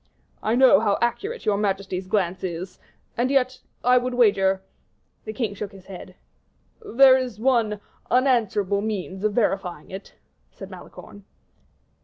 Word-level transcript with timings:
"I 0.41 0.55
know 0.55 0.79
how 0.79 0.97
accurate 0.99 1.45
your 1.45 1.57
majesty's 1.59 2.07
glance 2.07 2.43
is, 2.43 2.79
and 3.15 3.29
yet 3.29 3.59
I 3.83 3.99
would 3.99 4.15
wager." 4.15 4.63
The 5.25 5.31
king 5.33 5.53
shook 5.53 5.71
his 5.71 5.85
head. 5.85 6.15
"There 6.83 7.15
is 7.15 7.39
one 7.39 7.79
unanswerable 8.09 8.81
means 8.81 9.23
of 9.23 9.33
verifying 9.33 9.91
it," 9.91 10.15
said 10.49 10.71
Malicorne. 10.71 11.23